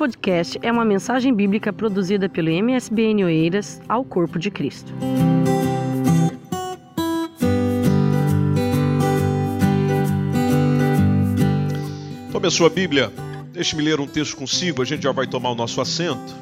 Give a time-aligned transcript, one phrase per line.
[0.00, 4.94] podcast é uma mensagem bíblica produzida pelo MSBN Oeiras ao Corpo de Cristo.
[12.32, 13.12] Tome a sua Bíblia,
[13.52, 16.34] deixe-me ler um texto consigo, a gente já vai tomar o nosso assento.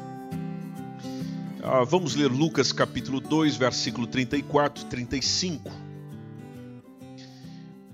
[1.61, 5.69] Ah, vamos ler Lucas capítulo 2, versículo 34 e 35.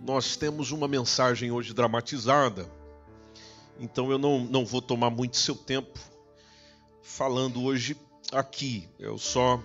[0.05, 2.69] Nós temos uma mensagem hoje dramatizada
[3.79, 6.00] então eu não, não vou tomar muito seu tempo
[7.02, 7.96] falando hoje
[8.32, 8.88] aqui.
[9.00, 9.61] Eu só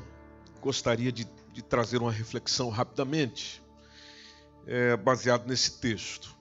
[0.60, 3.62] gostaria de, de trazer uma reflexão rapidamente,
[4.66, 6.34] é, baseado nesse texto.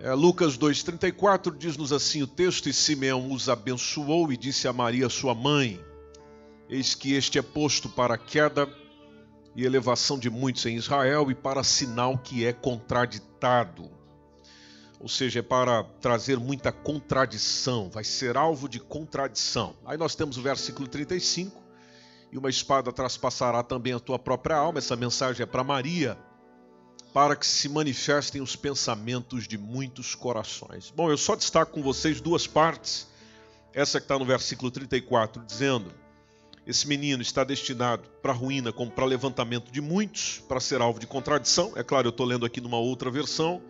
[0.00, 5.08] É, Lucas 2,34 diz-nos assim o texto: E Simeão os abençoou e disse a Maria,
[5.08, 5.80] sua mãe:
[6.68, 8.68] Eis que este é posto para a queda
[9.56, 13.97] e elevação de muitos em Israel e para sinal que é contraditado
[15.00, 19.76] ou seja, é para trazer muita contradição, vai ser alvo de contradição.
[19.86, 21.62] Aí nós temos o versículo 35,
[22.32, 26.18] e uma espada traspassará também a tua própria alma, essa mensagem é para Maria,
[27.14, 30.92] para que se manifestem os pensamentos de muitos corações.
[30.94, 33.06] Bom, eu só destaco com vocês duas partes,
[33.72, 35.92] essa que está no versículo 34, dizendo:
[36.66, 41.06] esse menino está destinado para ruína como para levantamento de muitos, para ser alvo de
[41.06, 41.72] contradição.
[41.76, 43.62] É claro, eu estou lendo aqui numa outra versão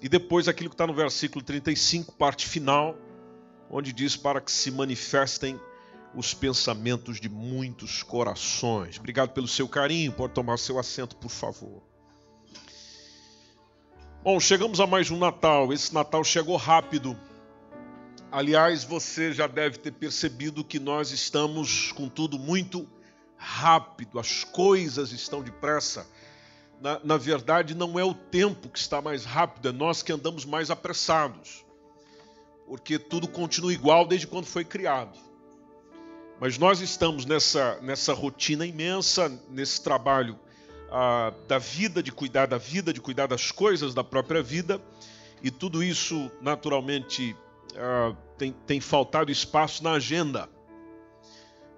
[0.00, 2.96] e depois aquilo que está no versículo 35, parte final,
[3.70, 5.58] onde diz para que se manifestem
[6.14, 8.98] os pensamentos de muitos corações.
[8.98, 11.82] Obrigado pelo seu carinho, pode tomar seu assento, por favor.
[14.22, 15.72] Bom, chegamos a mais um Natal.
[15.72, 17.18] Esse Natal chegou rápido.
[18.32, 22.88] Aliás, você já deve ter percebido que nós estamos com tudo muito
[23.36, 26.06] rápido, as coisas estão depressa
[26.80, 30.44] na, na verdade, não é o tempo que está mais rápido, é nós que andamos
[30.44, 31.64] mais apressados.
[32.66, 35.18] Porque tudo continua igual desde quando foi criado.
[36.40, 40.38] Mas nós estamos nessa, nessa rotina imensa, nesse trabalho
[40.90, 44.80] ah, da vida, de cuidar da vida, de cuidar das coisas da própria vida,
[45.42, 47.34] e tudo isso, naturalmente,
[47.76, 50.48] ah, tem, tem faltado espaço na agenda.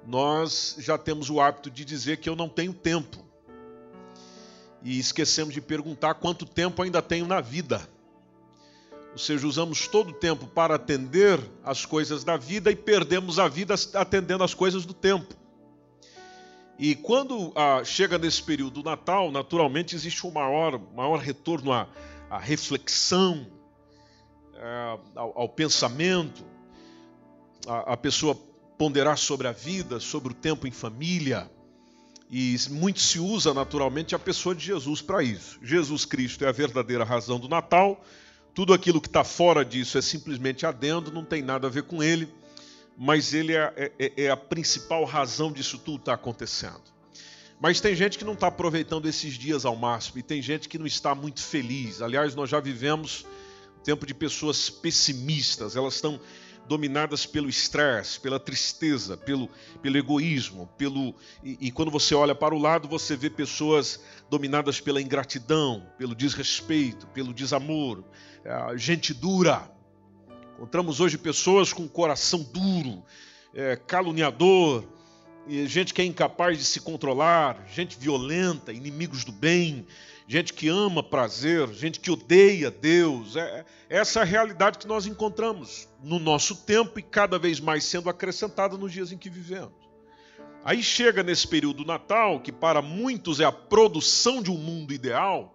[0.05, 3.28] Nós já temos o hábito de dizer que eu não tenho tempo
[4.83, 7.89] e esquecemos de perguntar quanto tempo ainda tenho na vida.
[9.13, 13.49] Ou seja, usamos todo o tempo para atender as coisas da vida e perdemos a
[13.49, 15.35] vida atendendo as coisas do tempo.
[16.79, 21.89] E quando ah, chega nesse período do Natal, naturalmente existe um maior, maior retorno à,
[22.31, 23.45] à reflexão,
[24.55, 26.45] é, ao, ao, pensamento,
[27.67, 28.37] a, a pessoa
[28.79, 31.51] ponderar sobre a vida, sobre o tempo em família
[32.31, 35.59] e muito se usa naturalmente a pessoa de Jesus para isso.
[35.63, 38.05] Jesus Cristo é a verdadeira razão do Natal.
[38.55, 42.03] Tudo aquilo que está fora disso é simplesmente adendo, não tem nada a ver com
[42.03, 42.29] ele,
[42.97, 46.83] mas ele é, é, é a principal razão disso tudo estar tá acontecendo.
[47.61, 50.79] Mas tem gente que não está aproveitando esses dias ao máximo e tem gente que
[50.79, 52.03] não está muito feliz.
[52.03, 53.27] Aliás, nós já vivemos
[53.83, 56.21] tempo de pessoas pessimistas, elas estão
[56.69, 59.49] dominadas pelo estresse, pela tristeza, pelo,
[59.83, 64.81] pelo egoísmo, pelo e, e, quando você olha para o lado você vê pessoas dominadas
[64.81, 68.05] pela ingratidão, pelo desrespeito, pelo desamor,
[68.45, 69.71] é, gente dura.
[70.57, 73.03] Encontramos hoje pessoas com coração duro,
[73.55, 74.85] é, caluniador,
[75.67, 79.87] gente que é incapaz de se controlar, gente violenta, inimigos do bem,
[80.29, 83.35] gente que ama prazer, gente que odeia Deus.
[83.35, 87.85] É, essa é a realidade que nós encontramos no nosso tempo e cada vez mais
[87.85, 89.73] sendo acrescentada nos dias em que vivemos.
[90.63, 94.93] Aí chega nesse período do Natal, que para muitos é a produção de um mundo
[94.93, 95.55] ideal,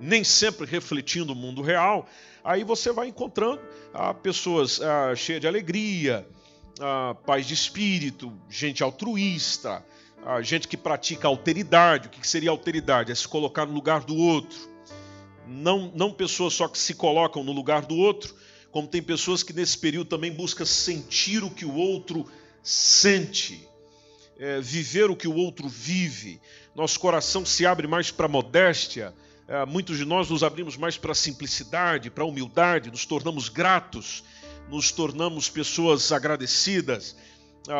[0.00, 2.08] nem sempre refletindo o mundo real,
[2.42, 3.60] aí você vai encontrando
[3.94, 6.26] ah, pessoas ah, cheias de alegria,
[6.80, 9.84] ah, paz de espírito, gente altruísta,
[10.24, 12.08] a gente que pratica alteridade.
[12.08, 13.10] O que seria alteridade?
[13.10, 14.58] É se colocar no lugar do outro.
[15.46, 18.34] Não, não pessoas só que se colocam no lugar do outro,
[18.70, 22.24] como tem pessoas que nesse período também buscam sentir o que o outro
[22.62, 23.66] sente,
[24.38, 26.40] é, viver o que o outro vive.
[26.74, 29.12] Nosso coração se abre mais para a modéstia.
[29.48, 33.48] É, muitos de nós nos abrimos mais para a simplicidade, para a humildade, nos tornamos
[33.48, 34.22] gratos,
[34.68, 37.16] nos tornamos pessoas agradecidas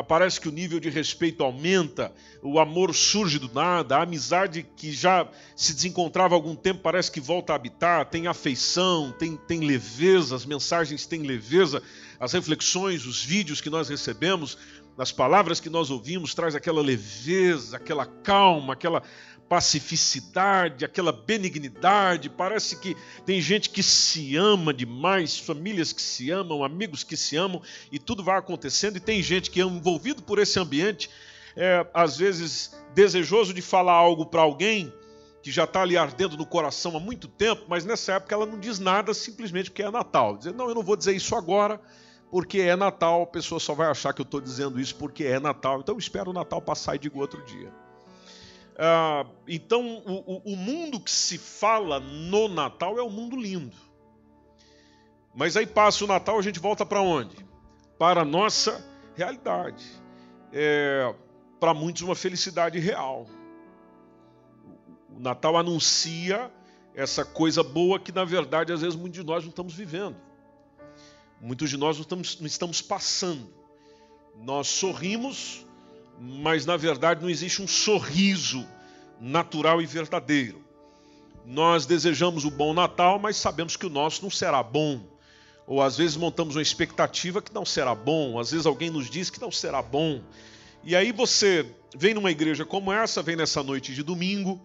[0.07, 2.13] parece que o nível de respeito aumenta,
[2.43, 7.11] o amor surge do nada, a amizade que já se desencontrava há algum tempo parece
[7.11, 11.83] que volta a habitar, tem afeição, tem, tem leveza, as mensagens têm leveza,
[12.19, 14.59] as reflexões, os vídeos que nós recebemos,
[15.01, 19.03] as palavras que nós ouvimos, traz aquela leveza, aquela calma, aquela
[19.49, 22.29] pacificidade, aquela benignidade.
[22.29, 22.95] Parece que
[23.25, 27.99] tem gente que se ama demais, famílias que se amam, amigos que se amam, e
[27.99, 28.97] tudo vai acontecendo.
[28.97, 31.09] E tem gente que é envolvido por esse ambiente,
[31.57, 34.93] é, às vezes desejoso de falar algo para alguém
[35.43, 38.61] que já está ali ardendo no coração há muito tempo, mas nessa época ela não
[38.61, 40.37] diz nada simplesmente porque é Natal.
[40.37, 41.81] Dizer, não, eu não vou dizer isso agora,
[42.31, 45.41] porque é Natal, a pessoa só vai achar que eu estou dizendo isso porque é
[45.41, 45.81] Natal.
[45.81, 47.73] Então eu espero o Natal passar e digo outro dia.
[48.79, 53.77] Ah, então, o, o mundo que se fala no Natal é um mundo lindo.
[55.35, 57.37] Mas aí passa o Natal, a gente volta para onde?
[57.99, 58.85] Para a nossa
[59.15, 59.85] realidade.
[60.53, 61.15] É,
[61.59, 63.27] para muitos, uma felicidade real.
[65.15, 66.51] O Natal anuncia
[66.95, 70.17] essa coisa boa que, na verdade, às vezes muitos de nós não estamos vivendo.
[71.41, 73.49] Muitos de nós não estamos, não estamos passando.
[74.37, 75.65] Nós sorrimos
[76.21, 78.67] mas na verdade não existe um sorriso
[79.19, 80.63] natural e verdadeiro.
[81.47, 85.01] Nós desejamos o bom Natal, mas sabemos que o nosso não será bom.
[85.67, 89.31] Ou às vezes montamos uma expectativa que não será bom, às vezes alguém nos diz
[89.31, 90.23] que não será bom.
[90.85, 91.67] E aí você
[91.97, 94.61] vem numa igreja como essa, vem nessa noite de domingo,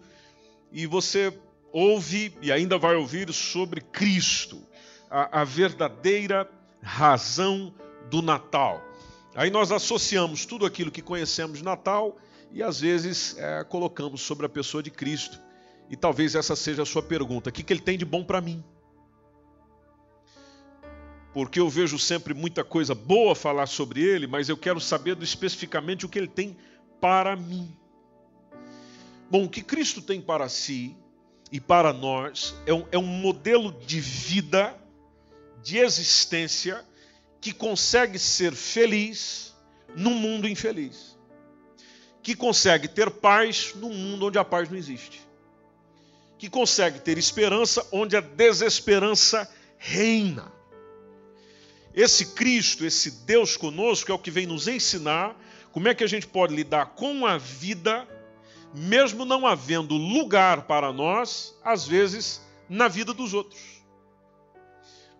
[0.70, 1.32] e você
[1.72, 4.62] ouve e ainda vai ouvir sobre Cristo,
[5.10, 6.48] a, a verdadeira
[6.86, 7.74] razão
[8.08, 8.82] do Natal.
[9.34, 12.16] Aí nós associamos tudo aquilo que conhecemos Natal
[12.52, 15.38] e às vezes é, colocamos sobre a pessoa de Cristo.
[15.90, 18.40] E talvez essa seja a sua pergunta: o que, que ele tem de bom para
[18.40, 18.64] mim?
[21.34, 26.06] Porque eu vejo sempre muita coisa boa falar sobre ele, mas eu quero saber especificamente
[26.06, 26.56] o que ele tem
[26.98, 27.76] para mim.
[29.28, 30.96] Bom, o que Cristo tem para si
[31.52, 34.74] e para nós é um, é um modelo de vida,
[35.66, 36.84] de existência,
[37.40, 39.52] que consegue ser feliz
[39.96, 41.18] num mundo infeliz,
[42.22, 45.20] que consegue ter paz num mundo onde a paz não existe,
[46.38, 50.52] que consegue ter esperança onde a desesperança reina.
[51.92, 55.36] Esse Cristo, esse Deus conosco, é o que vem nos ensinar
[55.72, 58.06] como é que a gente pode lidar com a vida,
[58.72, 63.75] mesmo não havendo lugar para nós, às vezes, na vida dos outros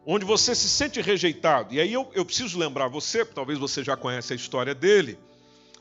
[0.06, 1.74] onde você se sente rejeitado.
[1.74, 5.18] E aí eu, eu preciso lembrar você, talvez você já conhece a história dele.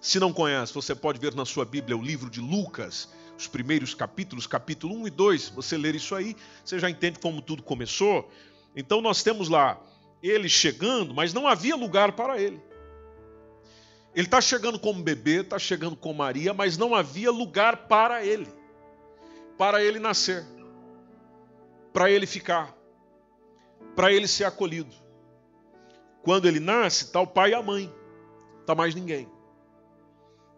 [0.01, 3.07] Se não conhece, você pode ver na sua Bíblia o livro de Lucas,
[3.37, 5.49] os primeiros capítulos, capítulo 1 e 2.
[5.49, 8.27] Você ler isso aí, você já entende como tudo começou.
[8.75, 9.79] Então nós temos lá
[10.23, 12.59] ele chegando, mas não havia lugar para ele.
[14.15, 18.47] Ele está chegando como bebê, está chegando com Maria, mas não havia lugar para ele,
[19.57, 20.45] para ele nascer,
[21.93, 22.75] para ele ficar
[23.95, 24.93] para ele ser acolhido.
[26.23, 27.93] Quando ele nasce, está o pai e a mãe,
[28.61, 29.27] está mais ninguém.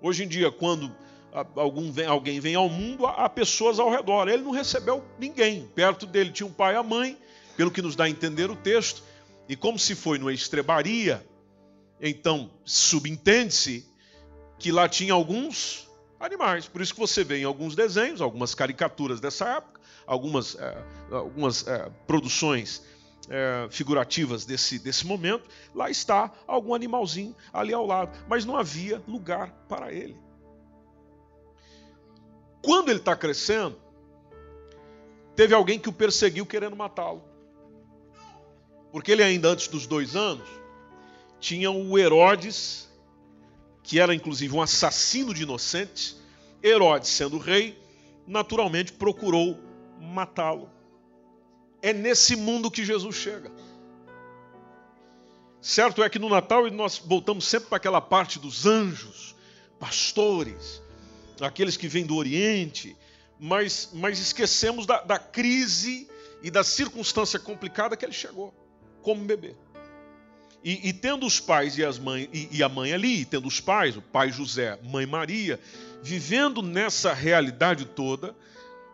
[0.01, 0.95] Hoje em dia, quando
[1.55, 4.27] algum vem, alguém vem ao mundo, há pessoas ao redor.
[4.27, 5.67] Ele não recebeu ninguém.
[5.75, 7.17] Perto dele tinha um pai e a mãe,
[7.55, 9.03] pelo que nos dá a entender o texto.
[9.49, 11.25] E como se foi numa estrebaria,
[12.01, 13.87] então subentende-se
[14.59, 15.87] que lá tinha alguns
[16.19, 16.67] animais.
[16.67, 21.67] Por isso que você vê em alguns desenhos, algumas caricaturas dessa época, algumas, é, algumas
[21.67, 22.83] é, produções
[23.29, 29.01] é, figurativas desse, desse momento, lá está algum animalzinho ali ao lado, mas não havia
[29.07, 30.17] lugar para ele.
[32.61, 33.77] Quando ele está crescendo,
[35.35, 37.23] teve alguém que o perseguiu querendo matá-lo.
[38.91, 40.47] Porque ele, ainda antes dos dois anos,
[41.39, 42.89] tinha o Herodes,
[43.83, 46.17] que era inclusive um assassino de inocentes.
[46.63, 47.79] Herodes, sendo rei,
[48.25, 49.59] naturalmente procurou
[49.99, 50.69] matá-lo.
[51.87, 53.49] É nesse mundo que Jesus chega.
[55.61, 59.33] Certo é que no Natal nós voltamos sempre para aquela parte dos anjos,
[59.79, 60.81] pastores,
[61.39, 62.93] aqueles que vêm do Oriente,
[63.39, 66.09] mas, mas esquecemos da, da crise
[66.43, 68.53] e da circunstância complicada que ele chegou,
[69.01, 69.55] como bebê.
[70.61, 73.61] E, e, tendo os pais e, as mãe, e, e, a mãe ali, tendo os
[73.61, 75.57] pais, o pai José, mãe Maria,
[76.03, 78.35] vivendo nessa realidade toda,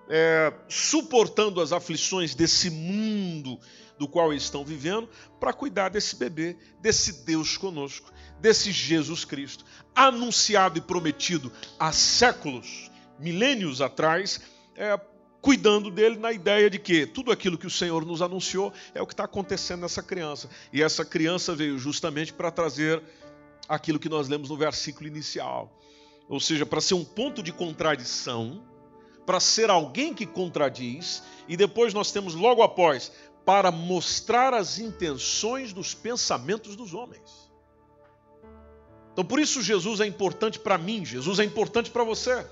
[0.09, 3.59] é, suportando as aflições desse mundo
[3.97, 5.07] do qual eles estão vivendo,
[5.39, 12.91] para cuidar desse bebê, desse Deus conosco, desse Jesus Cristo, anunciado e prometido há séculos,
[13.19, 14.41] milênios atrás,
[14.75, 14.99] é,
[15.41, 19.07] cuidando dele na ideia de que tudo aquilo que o Senhor nos anunciou é o
[19.07, 20.49] que está acontecendo nessa criança.
[20.71, 23.01] E essa criança veio justamente para trazer
[23.67, 25.71] aquilo que nós lemos no versículo inicial.
[26.27, 28.63] Ou seja, para ser um ponto de contradição
[29.25, 33.11] para ser alguém que contradiz, e depois nós temos logo após,
[33.45, 37.51] para mostrar as intenções dos pensamentos dos homens.
[39.11, 42.45] Então por isso Jesus é importante para mim, Jesus é importante para você.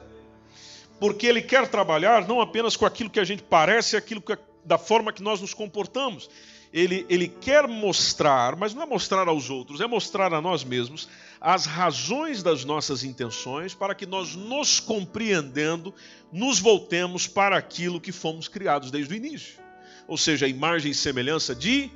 [1.01, 4.77] porque ele quer trabalhar não apenas com aquilo que a gente parece, aquilo que, da
[4.77, 6.29] forma que nós nos comportamos.
[6.73, 11.09] Ele, ele quer mostrar, mas não é mostrar aos outros, é mostrar a nós mesmos
[11.39, 15.93] as razões das nossas intenções para que nós, nos compreendendo,
[16.31, 19.59] nos voltemos para aquilo que fomos criados desde o início.
[20.07, 21.89] Ou seja, a imagem e semelhança de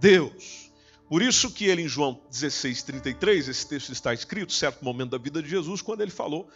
[0.00, 0.72] Deus.
[1.08, 5.18] Por isso que ele em João 16, 33, esse texto está escrito, certo momento da
[5.18, 6.48] vida de Jesus, quando ele falou: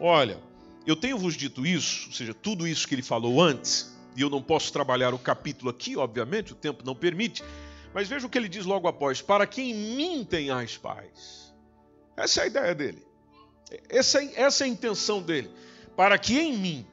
[0.00, 0.40] Olha,
[0.86, 4.30] eu tenho vos dito isso, ou seja, tudo isso que ele falou antes, e eu
[4.30, 7.42] não posso trabalhar o capítulo aqui, obviamente, o tempo não permite,
[7.92, 11.52] mas veja o que ele diz logo após: Para que em mim tenhais paz.
[12.16, 13.06] Essa é a ideia dele.
[13.88, 15.50] Essa, é, essa é a intenção dele.
[15.96, 16.86] Para que em mim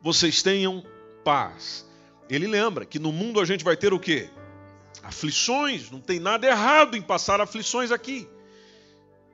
[0.00, 0.84] vocês tenham
[1.24, 1.86] paz.
[2.28, 4.28] Ele lembra que no mundo a gente vai ter o quê?
[5.02, 5.90] Aflições.
[5.90, 8.28] Não tem nada errado em passar aflições aqui.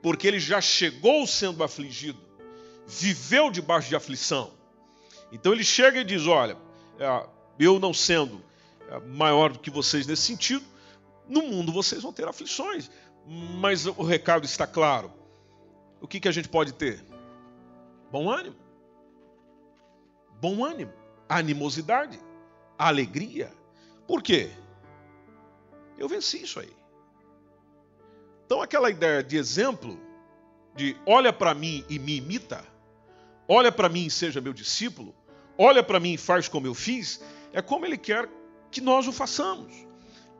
[0.01, 2.31] Porque ele já chegou sendo afligido
[2.91, 4.51] viveu debaixo de aflição.
[5.31, 6.57] Então ele chega e diz: Olha,
[7.59, 8.41] eu não sendo
[8.89, 10.65] é, maior do que vocês nesse sentido,
[11.27, 12.89] no mundo vocês vão ter aflições,
[13.25, 15.11] mas o recado está claro.
[16.01, 17.03] O que, que a gente pode ter?
[18.11, 18.55] Bom ânimo.
[20.41, 20.91] Bom ânimo,
[21.29, 22.19] animosidade,
[22.77, 23.53] alegria.
[24.07, 24.49] Por quê?
[25.97, 26.75] Eu venci isso aí.
[28.45, 29.97] Então, aquela ideia de exemplo,
[30.75, 32.65] de olha para mim e me imita,
[33.47, 35.15] olha para mim e seja meu discípulo,
[35.57, 37.21] olha para mim e faz como eu fiz,
[37.53, 38.29] é como ele quer
[38.71, 39.73] que nós o façamos,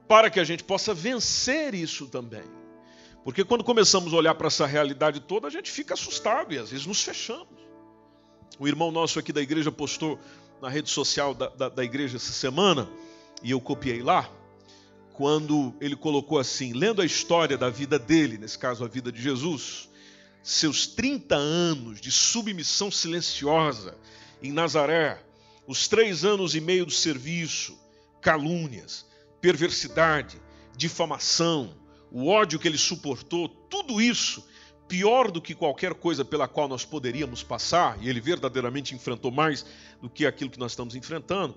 [0.07, 2.43] para que a gente possa vencer isso também.
[3.23, 6.71] Porque quando começamos a olhar para essa realidade toda, a gente fica assustado e às
[6.71, 7.59] vezes nos fechamos.
[8.57, 10.19] O irmão nosso aqui da igreja postou
[10.61, 12.87] na rede social da, da, da igreja essa semana,
[13.43, 14.29] e eu copiei lá,
[15.13, 19.21] quando ele colocou assim, lendo a história da vida dele, nesse caso a vida de
[19.21, 19.89] Jesus,
[20.43, 23.95] seus 30 anos de submissão silenciosa
[24.41, 25.21] em Nazaré,
[25.67, 27.77] os três anos e meio do serviço,
[28.19, 29.05] calúnias,
[29.39, 30.41] perversidade,
[30.75, 31.75] difamação,
[32.11, 34.45] o ódio que ele suportou, tudo isso,
[34.87, 39.65] pior do que qualquer coisa pela qual nós poderíamos passar, e ele verdadeiramente enfrentou mais
[40.01, 41.55] do que aquilo que nós estamos enfrentando,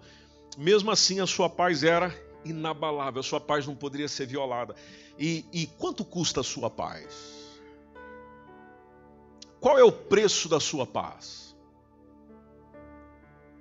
[0.56, 2.14] mesmo assim a sua paz era
[2.44, 4.76] inabalável, a sua paz não poderia ser violada.
[5.18, 7.34] E, e quanto custa a sua paz?
[9.60, 11.53] Qual é o preço da sua paz?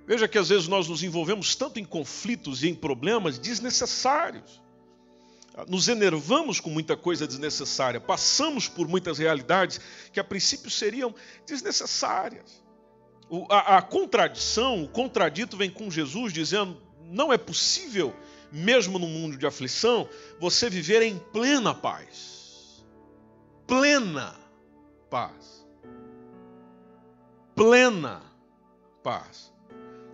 [0.06, 4.62] Veja que às vezes nós nos envolvemos tanto em conflitos e em problemas desnecessários.
[5.68, 9.80] Nos enervamos com muita coisa desnecessária, passamos por muitas realidades
[10.12, 11.14] que a princípio seriam
[11.46, 12.62] desnecessárias.
[13.30, 18.12] O, a, a contradição, o contradito vem com Jesus dizendo: não é possível,
[18.50, 20.08] mesmo no mundo de aflição,
[20.40, 22.84] você viver em plena paz.
[23.66, 24.34] Plena
[25.08, 25.54] paz
[27.54, 28.22] plena
[29.02, 29.53] paz.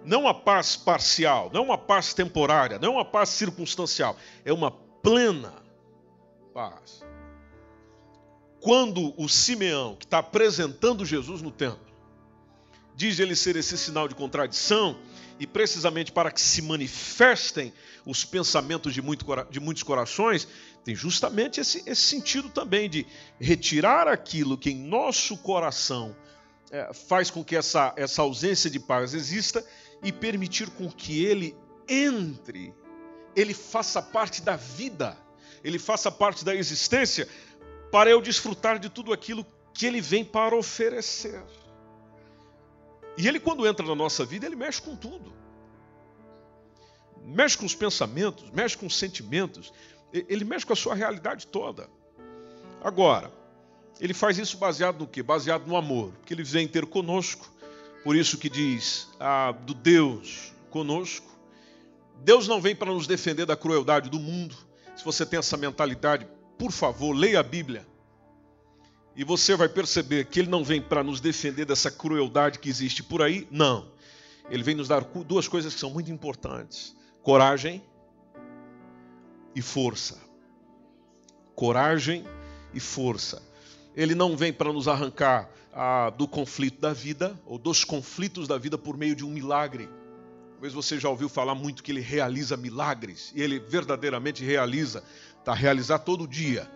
[0.05, 5.55] Não a paz parcial, não uma paz temporária, não uma paz circunstancial, é uma plena
[6.55, 7.05] paz.
[8.61, 11.81] Quando o Simeão, que está apresentando Jesus no templo,
[12.95, 14.99] diz ele ser esse sinal de contradição,
[15.39, 17.73] e precisamente para que se manifestem
[18.05, 20.47] os pensamentos de, muito, de muitos corações,
[20.85, 23.07] tem justamente esse, esse sentido também de
[23.41, 26.15] retirar aquilo que em nosso coração
[26.71, 29.65] é, faz com que essa, essa ausência de paz exista
[30.03, 31.57] e permitir com que ele
[31.89, 32.75] entre,
[33.35, 35.17] ele faça parte da vida,
[35.63, 37.29] ele faça parte da existência,
[37.91, 41.43] para eu desfrutar de tudo aquilo que ele vem para oferecer.
[43.17, 45.33] E ele, quando entra na nossa vida, ele mexe com tudo.
[47.23, 49.73] Mexe com os pensamentos, mexe com os sentimentos,
[50.13, 51.89] ele mexe com a sua realidade toda.
[52.83, 53.31] Agora,
[54.01, 55.23] ele faz isso baseado no quê?
[55.23, 57.53] Baseado no amor, porque ele vem ter conosco.
[58.03, 61.29] Por isso que diz ah, do Deus conosco.
[62.23, 64.55] Deus não vem para nos defender da crueldade do mundo.
[64.97, 66.27] Se você tem essa mentalidade,
[66.59, 67.87] por favor, leia a Bíblia.
[69.17, 73.03] E você vai perceber que ele não vem para nos defender dessa crueldade que existe
[73.03, 73.47] por aí.
[73.51, 73.91] Não.
[74.51, 77.83] Ele vem nos dar duas coisas que são muito importantes: coragem
[79.55, 80.19] e força.
[81.55, 82.25] Coragem
[82.73, 83.43] e força.
[84.01, 88.57] Ele não vem para nos arrancar ah, do conflito da vida, ou dos conflitos da
[88.57, 89.91] vida por meio de um milagre.
[90.53, 95.05] Talvez você já ouviu falar muito que ele realiza milagres, e ele verdadeiramente realiza,
[95.39, 96.67] está a realizar todo dia.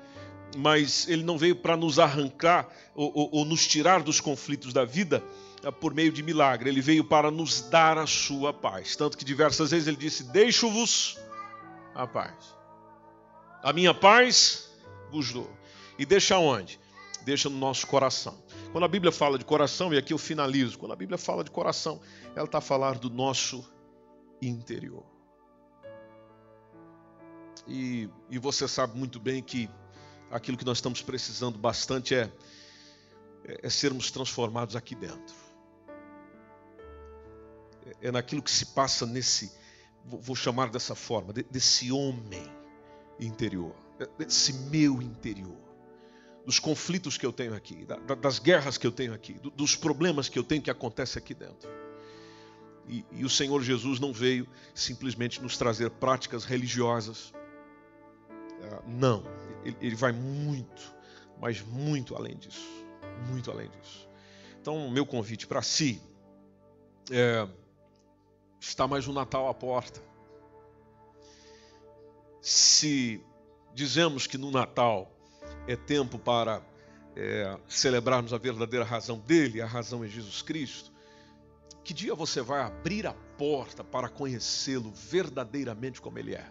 [0.58, 4.84] Mas ele não veio para nos arrancar ou, ou, ou, nos tirar dos conflitos da
[4.84, 5.24] vida
[5.64, 6.68] ah, por meio de milagre.
[6.68, 8.96] Ele veio para nos dar a sua paz.
[8.96, 11.18] Tanto que diversas vezes ele disse: Deixo-vos
[11.94, 12.34] a paz.
[13.62, 14.68] A minha paz
[15.10, 15.50] vos dou.
[15.98, 16.83] E deixa onde?
[17.24, 18.38] Deixa no nosso coração.
[18.70, 21.50] Quando a Bíblia fala de coração, e aqui eu finalizo, quando a Bíblia fala de
[21.50, 22.00] coração,
[22.36, 23.64] ela está a falar do nosso
[24.40, 25.04] interior.
[27.66, 29.70] E, e você sabe muito bem que
[30.30, 32.30] aquilo que nós estamos precisando bastante é,
[33.44, 35.34] é, é sermos transformados aqui dentro.
[37.86, 39.52] É, é naquilo que se passa nesse,
[40.04, 42.44] vou chamar dessa forma, desse homem
[43.18, 43.74] interior,
[44.18, 45.63] desse meu interior,
[46.44, 47.86] dos conflitos que eu tenho aqui,
[48.20, 51.70] das guerras que eu tenho aqui, dos problemas que eu tenho que acontecem aqui dentro.
[52.86, 57.32] E, e o Senhor Jesus não veio simplesmente nos trazer práticas religiosas.
[58.62, 59.24] Ah, não,
[59.64, 60.94] ele, ele vai muito,
[61.40, 62.68] mas muito além disso.
[63.28, 64.06] Muito além disso.
[64.60, 66.00] Então, meu convite para si
[67.10, 67.48] é,
[68.60, 70.00] está mais um Natal à porta.
[72.40, 73.22] Se
[73.74, 75.10] dizemos que no Natal
[75.66, 76.62] é tempo para
[77.16, 80.92] é, celebrarmos a verdadeira razão dele, a razão é Jesus Cristo,
[81.82, 86.50] que dia você vai abrir a porta para conhecê-lo verdadeiramente como ele é?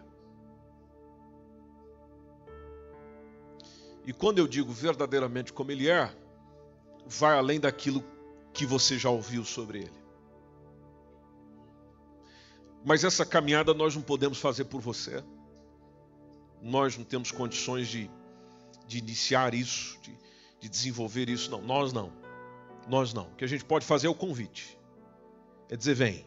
[4.06, 6.14] E quando eu digo verdadeiramente como ele é,
[7.06, 8.04] vai além daquilo
[8.52, 10.04] que você já ouviu sobre ele.
[12.84, 15.24] Mas essa caminhada nós não podemos fazer por você.
[16.60, 18.10] Nós não temos condições de,
[18.86, 20.16] de iniciar isso, de,
[20.60, 21.62] de desenvolver isso, não.
[21.62, 22.12] Nós não.
[22.88, 23.28] Nós não.
[23.28, 24.78] O que a gente pode fazer é o convite.
[25.70, 26.26] É dizer, vem.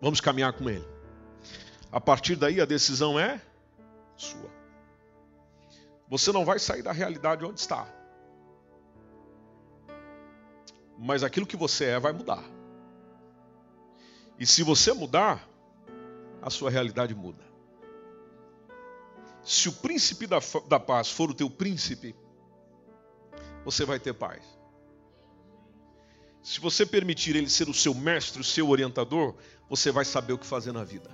[0.00, 0.86] Vamos caminhar com ele.
[1.90, 3.40] A partir daí a decisão é
[4.16, 4.50] sua.
[6.08, 7.86] Você não vai sair da realidade onde está.
[10.98, 12.42] Mas aquilo que você é vai mudar.
[14.38, 15.46] E se você mudar,
[16.40, 17.51] a sua realidade muda.
[19.44, 22.14] Se o príncipe da, da paz for o teu príncipe,
[23.64, 24.42] você vai ter paz.
[26.42, 29.34] Se você permitir ele ser o seu mestre, o seu orientador,
[29.68, 31.10] você vai saber o que fazer na vida.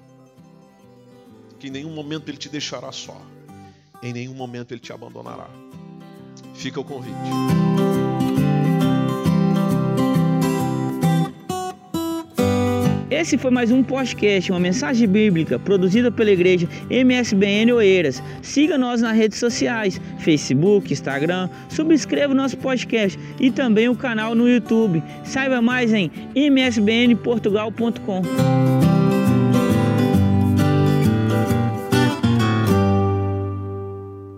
[1.58, 3.20] Que em nenhum momento ele te deixará só.
[4.02, 5.50] Em nenhum momento ele te abandonará.
[6.54, 8.07] Fica o convite.
[13.10, 18.22] Esse foi mais um podcast, uma mensagem bíblica produzida pela igreja MSBN Oeiras.
[18.42, 24.34] Siga nós nas redes sociais, Facebook, Instagram, subscreva o nosso podcast e também o canal
[24.34, 25.02] no YouTube.
[25.24, 28.67] Saiba mais em msbnportugal.com.